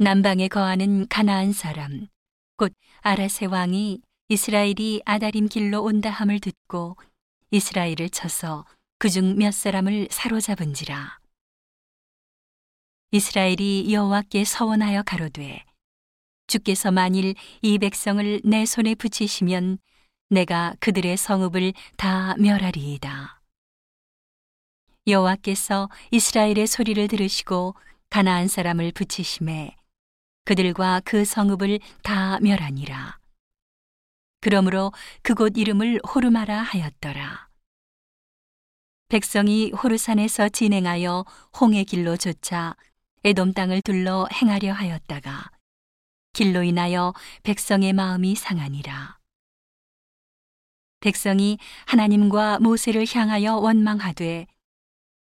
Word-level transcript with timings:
남방에 0.00 0.46
거하는 0.48 1.08
가나안 1.08 1.52
사람 1.52 2.06
곧 2.56 2.72
아라세 3.00 3.46
왕이 3.46 4.00
이스라엘이 4.28 5.02
아다림 5.04 5.48
길로 5.48 5.82
온다 5.82 6.08
함을 6.10 6.38
듣고 6.38 6.96
이스라엘을 7.50 8.10
쳐서 8.10 8.64
그 8.98 9.08
중 9.10 9.36
몇 9.36 9.52
사람을 9.52 10.08
사로잡은지라 10.10 11.18
이스라엘이 13.10 13.92
여호와께 13.92 14.44
서원하여 14.44 15.02
가로되 15.02 15.64
주께서 16.46 16.92
만일 16.92 17.34
이 17.62 17.78
백성을 17.78 18.40
내 18.44 18.66
손에 18.66 18.94
붙이시면 18.94 19.78
내가 20.30 20.74
그들의 20.80 21.16
성읍을 21.16 21.72
다 21.96 22.34
멸하리이다. 22.38 23.40
여호와께서 25.06 25.88
이스라엘의 26.10 26.66
소리를 26.66 27.08
들으시고 27.08 27.74
가나안 28.10 28.48
사람을 28.48 28.92
붙이심에 28.92 29.77
그들과 30.48 31.02
그 31.04 31.26
성읍을 31.26 31.78
다 32.02 32.40
멸하니라. 32.40 33.18
그러므로 34.40 34.94
그곳 35.20 35.58
이름을 35.58 36.00
호르마라 36.08 36.62
하였더라. 36.62 37.50
백성이 39.08 39.72
호르산에서 39.72 40.48
진행하여 40.48 41.26
홍해 41.60 41.84
길로 41.84 42.16
쫓아 42.16 42.76
에돔 43.24 43.52
땅을 43.52 43.82
둘러 43.82 44.26
행하려 44.32 44.72
하였다가 44.72 45.50
길로 46.32 46.62
인하여 46.62 47.12
백성의 47.42 47.92
마음이 47.92 48.34
상하니라. 48.34 49.18
백성이 51.00 51.58
하나님과 51.84 52.60
모세를 52.60 53.04
향하여 53.06 53.56
원망하되 53.56 54.46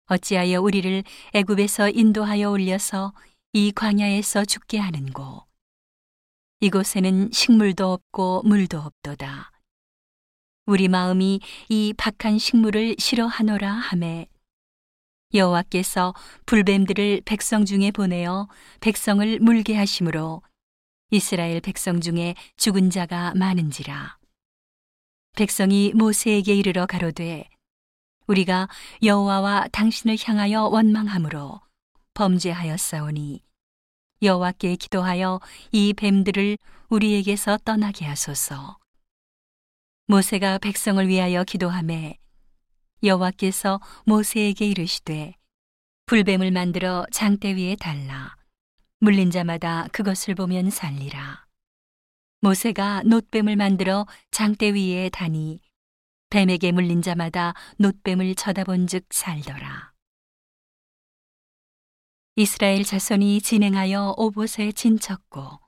어찌하여 0.04 0.60
우리를 0.60 1.02
애굽에서 1.32 1.88
인도하여 1.88 2.50
올려서 2.50 3.14
이 3.56 3.70
광야에서 3.70 4.44
죽게 4.44 4.78
하는고 4.78 5.44
이곳에는 6.58 7.30
식물도 7.30 7.92
없고 7.92 8.42
물도 8.42 8.80
없도다. 8.80 9.52
우리 10.66 10.88
마음이 10.88 11.38
이 11.68 11.94
박한 11.96 12.38
식물을 12.40 12.96
싫어하노라 12.98 13.70
하매 13.70 14.26
여호와께서 15.32 16.14
불뱀들을 16.46 17.22
백성 17.24 17.64
중에 17.64 17.92
보내어 17.92 18.48
백성을 18.80 19.38
물게 19.38 19.76
하심으로 19.76 20.42
이스라엘 21.12 21.60
백성 21.60 22.00
중에 22.00 22.34
죽은 22.56 22.90
자가 22.90 23.34
많은지라 23.36 24.18
백성이 25.36 25.92
모세에게 25.94 26.56
이르러 26.56 26.86
가로되 26.86 27.48
우리가 28.26 28.68
여호와와 29.04 29.68
당신을 29.70 30.16
향하여 30.24 30.64
원망함으로 30.64 31.60
범죄하였사오니 32.14 33.43
여호와께 34.24 34.76
기도하여 34.76 35.40
이 35.70 35.92
뱀들을 35.92 36.58
우리에게서 36.88 37.58
떠나게 37.64 38.06
하소서. 38.06 38.78
모세가 40.06 40.58
백성을 40.58 41.06
위하여 41.06 41.44
기도함에 41.44 42.18
여호와께서 43.02 43.80
모세에게 44.06 44.66
이르시되 44.66 45.34
불뱀을 46.06 46.50
만들어 46.50 47.06
장대 47.10 47.54
위에 47.54 47.76
달라 47.76 48.36
물린 49.00 49.30
자마다 49.30 49.88
그것을 49.92 50.34
보면 50.34 50.70
살리라. 50.70 51.46
모세가 52.40 53.02
놋뱀을 53.04 53.56
만들어 53.56 54.06
장대 54.30 54.74
위에 54.74 55.08
다니 55.08 55.60
뱀에게 56.28 56.72
물린 56.72 57.00
자마다 57.00 57.54
놋뱀을 57.78 58.34
쳐다본즉 58.34 59.06
살더라. 59.10 59.93
이스라엘 62.36 62.82
자손이 62.82 63.40
진행하여 63.42 64.14
오봇에 64.16 64.72
진쳤고 64.72 65.60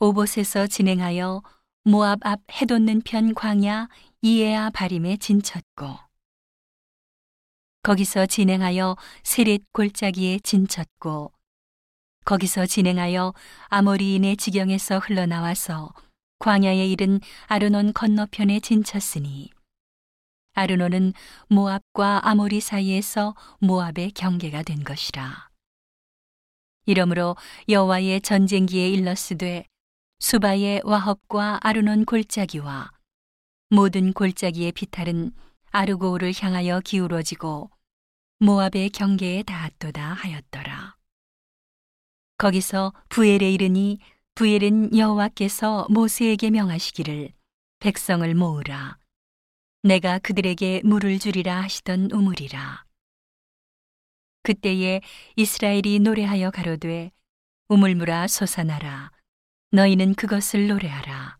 오봇에서 0.00 0.66
진행하여 0.66 1.42
모압 1.84 2.18
앞 2.26 2.40
해돋는 2.52 3.00
편 3.06 3.32
광야 3.32 3.88
이에아 4.20 4.68
바림에 4.68 5.16
진쳤고 5.16 5.96
거기서 7.82 8.26
진행하여 8.26 8.96
세렛 9.22 9.62
골짜기에 9.72 10.40
진쳤고 10.40 11.32
거기서 12.26 12.66
진행하여 12.66 13.32
아모리인의 13.68 14.36
지경에서 14.36 14.98
흘러나와서 14.98 15.94
광야에 16.38 16.86
이른 16.86 17.18
아르논 17.46 17.94
건너편에 17.94 18.60
진쳤으니 18.60 19.48
아르논은 20.52 21.14
모압과 21.48 22.28
아모리 22.28 22.60
사이에서 22.60 23.34
모압의 23.60 24.10
경계가 24.10 24.64
된 24.64 24.84
것이라. 24.84 25.53
이러므로 26.86 27.36
여호와의 27.68 28.20
전쟁기에 28.20 28.88
일렀으되 28.90 29.66
수바의 30.18 30.82
와합과 30.84 31.60
아르논 31.62 32.04
골짜기와 32.04 32.90
모든 33.70 34.12
골짜기의 34.12 34.72
비탈은 34.72 35.32
아르고우를 35.70 36.32
향하여 36.38 36.80
기울어지고 36.80 37.70
모압의 38.38 38.90
경계에 38.90 39.42
닿았도다 39.42 40.14
하였더라. 40.14 40.94
거기서 42.38 42.92
부엘에 43.08 43.50
이르니 43.52 43.98
부엘은 44.34 44.96
여호와께서 44.96 45.86
모세에게 45.90 46.50
명하시기를 46.50 47.32
백성을 47.78 48.34
모으라. 48.34 48.98
내가 49.82 50.18
그들에게 50.18 50.82
물을 50.84 51.18
주리라 51.18 51.62
하시던 51.62 52.10
우물이라. 52.10 52.83
그때에 54.44 55.00
이스라엘이 55.36 56.00
노래하여 56.00 56.50
가로되 56.50 57.10
우물물아 57.68 58.28
솟아나라. 58.28 59.10
너희는 59.70 60.14
그것을 60.14 60.68
노래하라. 60.68 61.38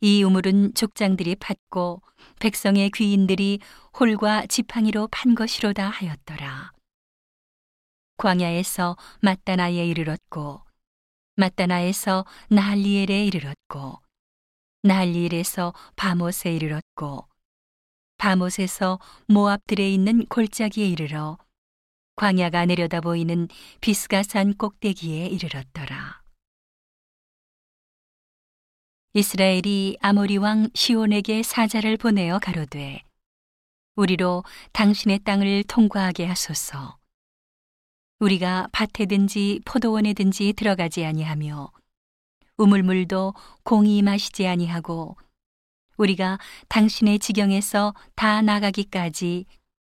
이 0.00 0.24
우물은 0.24 0.74
족장들이 0.74 1.36
팠고 1.36 2.02
백성의 2.40 2.90
귀인들이 2.90 3.60
홀과 3.98 4.46
지팡이로 4.46 5.08
판 5.12 5.36
것이로다 5.36 5.88
하였더라. 5.88 6.72
광야에서 8.16 8.96
마따나에 9.22 9.86
이르렀고 9.86 10.62
마따나에서 11.36 12.24
나할리엘에 12.50 13.24
이르렀고 13.24 14.00
나할리엘에서 14.82 15.74
바못에 15.94 16.54
이르렀고 16.56 17.28
바못에서 18.18 18.98
모압들에 19.28 19.90
있는 19.90 20.26
골짜기에 20.26 20.86
이르러 20.88 21.38
광야가 22.16 22.66
내려다 22.66 23.00
보이는 23.00 23.48
비스가산 23.80 24.54
꼭대기에 24.54 25.26
이르렀더라. 25.26 26.22
이스라엘이 29.12 29.98
아모리 30.00 30.36
왕 30.36 30.68
시온에게 30.74 31.42
사자를 31.42 31.96
보내어 31.96 32.38
가로되 32.38 33.02
우리로 33.96 34.44
당신의 34.72 35.20
땅을 35.20 35.64
통과하게 35.64 36.26
하소서. 36.26 36.98
우리가 38.18 38.68
밭에든지 38.72 39.60
포도원에든지 39.64 40.54
들어가지 40.54 41.04
아니하며 41.04 41.70
우물물도 42.56 43.34
공이 43.62 44.00
마시지 44.02 44.46
아니하고 44.46 45.16
우리가 45.96 46.38
당신의 46.68 47.18
지경에서 47.18 47.94
다 48.14 48.42
나가기까지 48.42 49.46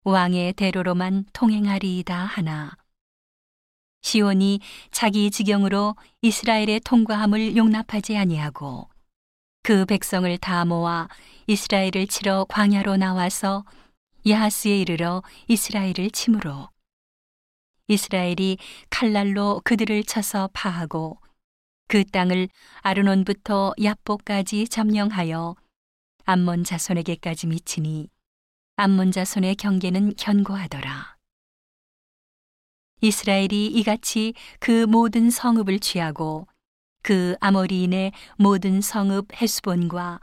왕의 0.04 0.54
대로로만 0.54 1.26
통행하리이다 1.34 2.16
하나. 2.16 2.76
시온이 4.02 4.60
자기 4.90 5.30
지경으로 5.30 5.96
이스라엘의 6.22 6.82
통과함을 6.84 7.56
용납하지 7.56 8.18
아니하고 8.18 8.90
그 9.64 9.86
백성을 9.86 10.36
다 10.40 10.66
모아 10.66 11.08
이스라엘을 11.46 12.08
치러 12.08 12.46
광야로 12.50 12.98
나와서 12.98 13.64
야하스에 14.28 14.80
이르러 14.80 15.22
이스라엘을 15.48 16.10
치므로 16.12 16.70
이스라엘이 17.88 18.58
칼날로 18.90 19.62
그들을 19.64 20.04
쳐서 20.04 20.50
파하고 20.54 21.20
그 21.88 22.04
땅을 22.06 22.48
아르논부터 22.82 23.74
야보까지 23.82 24.68
점령하여 24.68 25.56
암몬 26.32 26.64
자손에게까지 26.64 27.48
미치니 27.48 28.08
암몬 28.78 29.12
자손의 29.12 29.56
경계는 29.56 30.16
견고하더라. 30.16 31.18
이스라엘이 33.02 33.68
이같이 33.68 34.34
그 34.62 34.86
모든 34.86 35.30
성읍을 35.30 35.80
취하고 35.80 36.48
그 37.04 37.36
아모리인의 37.42 38.14
모든 38.38 38.80
성읍 38.80 39.42
헤스본과 39.42 40.22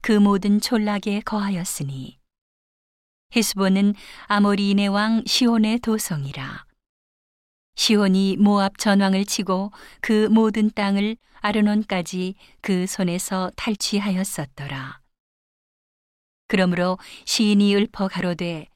그 0.00 0.12
모든 0.12 0.62
촌락에 0.62 1.20
거하였으니 1.20 2.18
헤스본은 3.36 3.94
아모리인의 4.28 4.88
왕 4.88 5.22
시온의 5.26 5.80
도성이라. 5.80 6.64
시온이 7.74 8.38
모압 8.38 8.78
전왕을 8.78 9.26
치고 9.26 9.72
그 10.00 10.26
모든 10.28 10.70
땅을 10.70 11.18
아르논까지 11.42 12.36
그 12.62 12.86
손에서 12.86 13.50
탈취하였었더라. 13.56 15.00
그러므로 16.50 16.98
시인이 17.26 17.76
읊어 17.76 18.08
가로되 18.08 18.66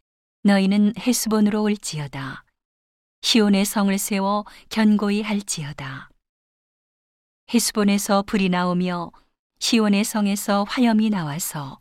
너희는 0.45 0.93
헤스본으로 0.97 1.61
올지어다. 1.61 2.45
시온의 3.23 3.65
성을 3.65 3.99
세워 3.99 4.45
견고히 4.69 5.23
할지어다. 5.23 6.09
헤스본에서 7.53 8.23
불이 8.23 8.49
나오며 8.49 9.11
시온의 9.59 10.05
성에서 10.05 10.63
화염이 10.69 11.11
나와서 11.11 11.81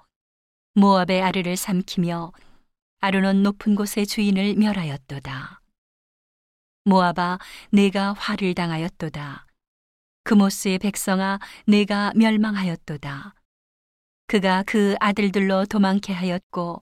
모압의 0.73 1.21
아르를 1.21 1.55
삼키며 1.55 2.31
아르논 2.99 3.43
높은 3.43 3.75
곳의 3.75 4.07
주인을 4.07 4.55
멸하였도다. 4.55 5.61
모압아 6.85 7.37
내가 7.69 8.13
화를 8.13 8.55
당하였도다. 8.55 9.45
그모스의 10.23 10.79
백성아 10.79 11.37
내가 11.67 12.13
멸망하였도다. 12.15 13.35
그가 14.27 14.63
그 14.65 14.95
아들들로 14.99 15.65
도망케 15.65 16.13
하였고 16.13 16.81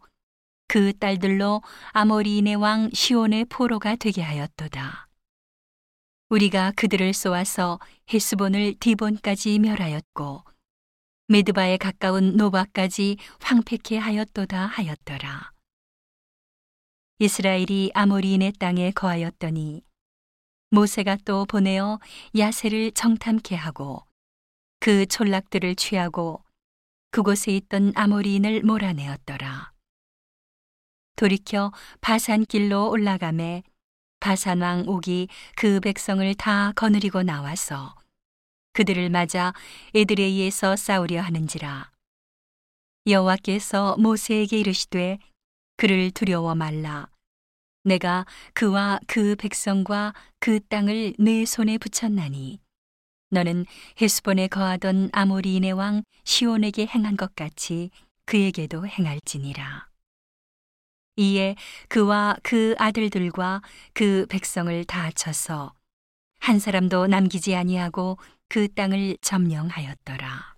그 0.67 0.97
딸들로 0.97 1.61
아모리인의 1.91 2.55
왕 2.55 2.89
시온의 2.93 3.45
포로가 3.45 3.95
되게 3.97 4.21
하였도다. 4.21 5.07
우리가 6.29 6.71
그들을 6.77 7.13
쏘아서 7.13 7.79
헤스본을 8.13 8.75
디본까지 8.79 9.59
멸하였고 9.59 10.43
메드바에 11.27 11.77
가까운 11.77 12.37
노바까지 12.37 13.17
황폐케 13.41 13.97
하였도다 13.97 14.65
하였더라. 14.65 15.51
이스라엘이 17.19 17.91
아모리인의 17.93 18.53
땅에 18.53 18.91
거하였더니 18.91 19.83
모세가 20.69 21.17
또 21.25 21.45
보내어 21.45 21.99
야세를 22.37 22.93
정탐케 22.93 23.55
하고 23.55 24.05
그 24.79 25.05
촌락들을 25.05 25.75
취하고 25.75 26.43
그곳에 27.11 27.51
있던 27.57 27.91
아모리인을 27.95 28.63
몰아내었더라. 28.63 29.71
돌이켜 31.21 31.71
바산길로 32.01 32.89
올라가매 32.89 33.61
바산왕 34.19 34.85
옥이 34.87 35.27
그 35.55 35.79
백성을 35.79 36.33
다 36.35 36.71
거느리고 36.75 37.21
나와서 37.21 37.93
그들을 38.73 39.09
맞아 39.09 39.53
에드레이에서 39.93 40.75
싸우려 40.75 41.21
하는지라 41.21 41.91
여호와께서 43.05 43.97
모세에게 43.97 44.59
이르시되 44.59 45.19
그를 45.77 46.09
두려워 46.09 46.55
말라 46.55 47.07
내가 47.83 48.25
그와 48.53 48.99
그 49.07 49.35
백성과 49.35 50.13
그 50.39 50.59
땅을 50.59 51.15
내 51.19 51.45
손에 51.45 51.77
붙였나니 51.77 52.59
너는 53.31 53.65
헤스본에 54.01 54.47
거하던 54.47 55.09
아모리인의 55.13 55.71
왕 55.71 56.03
시온에게 56.25 56.85
행한 56.85 57.15
것 57.15 57.33
같이 57.33 57.89
그에게도 58.25 58.85
행할지니라. 58.85 59.87
이에 61.15 61.55
그와 61.87 62.35
그 62.43 62.75
아들들과 62.77 63.61
그 63.93 64.25
백성을 64.29 64.83
다 64.85 65.11
쳐서 65.11 65.73
한 66.39 66.59
사람도 66.59 67.07
남기지 67.07 67.55
아니하고 67.55 68.17
그 68.49 68.67
땅을 68.73 69.17
점령하였더라. 69.21 70.55